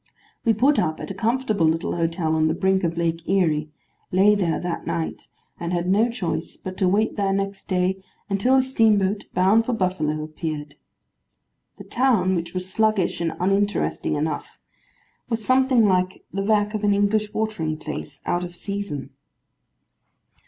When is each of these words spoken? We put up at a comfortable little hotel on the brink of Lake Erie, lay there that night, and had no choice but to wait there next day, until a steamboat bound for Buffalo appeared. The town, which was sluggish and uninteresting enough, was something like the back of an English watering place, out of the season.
We 0.43 0.53
put 0.55 0.79
up 0.79 0.99
at 0.99 1.11
a 1.11 1.13
comfortable 1.13 1.67
little 1.67 1.95
hotel 1.95 2.33
on 2.33 2.47
the 2.47 2.55
brink 2.55 2.83
of 2.83 2.97
Lake 2.97 3.29
Erie, 3.29 3.69
lay 4.11 4.33
there 4.33 4.59
that 4.59 4.87
night, 4.87 5.27
and 5.59 5.71
had 5.73 5.87
no 5.87 6.09
choice 6.09 6.57
but 6.57 6.75
to 6.77 6.87
wait 6.89 7.17
there 7.17 7.31
next 7.31 7.65
day, 7.67 8.01
until 8.27 8.55
a 8.55 8.63
steamboat 8.63 9.25
bound 9.35 9.63
for 9.67 9.73
Buffalo 9.73 10.23
appeared. 10.23 10.73
The 11.75 11.83
town, 11.83 12.33
which 12.33 12.51
was 12.55 12.67
sluggish 12.67 13.21
and 13.21 13.33
uninteresting 13.39 14.15
enough, 14.15 14.57
was 15.29 15.45
something 15.45 15.85
like 15.85 16.23
the 16.33 16.41
back 16.41 16.73
of 16.73 16.83
an 16.83 16.95
English 16.95 17.31
watering 17.31 17.77
place, 17.77 18.23
out 18.25 18.43
of 18.43 18.53
the 18.53 18.57
season. 18.57 19.11